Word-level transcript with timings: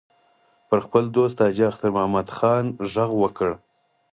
پر 0.67 0.79
خپل 0.85 1.03
دوست 1.15 1.37
حاجي 1.43 1.63
اختر 1.69 1.89
محمد 1.95 2.27
خان 2.35 2.65
غږ 2.93 3.11
وکړ. 3.21 3.49